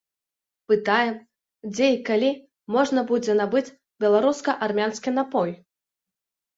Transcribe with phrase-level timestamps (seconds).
[0.71, 1.19] Пытаем,
[1.75, 2.31] дзе і калі
[2.79, 3.67] можна будзе набыць
[4.07, 5.49] беларуска-армянскі напой.